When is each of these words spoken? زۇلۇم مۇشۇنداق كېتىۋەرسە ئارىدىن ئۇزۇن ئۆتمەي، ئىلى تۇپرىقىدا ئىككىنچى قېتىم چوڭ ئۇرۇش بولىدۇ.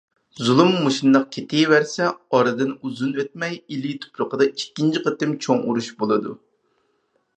زۇلۇم 0.45 0.69
مۇشۇنداق 0.85 1.27
كېتىۋەرسە 1.35 2.07
ئارىدىن 2.37 2.73
ئۇزۇن 2.79 3.13
ئۆتمەي، 3.23 3.53
ئىلى 3.59 3.93
تۇپرىقىدا 4.07 4.49
ئىككىنچى 4.53 5.05
قېتىم 5.07 5.37
چوڭ 5.47 5.65
ئۇرۇش 5.67 5.91
بولىدۇ. 6.01 6.35